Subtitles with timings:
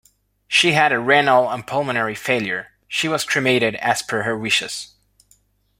[0.47, 4.95] She had renal and pulmonary failure., She was cremated as per her wishes.